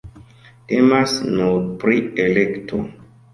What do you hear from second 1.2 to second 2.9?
nur pri elekto.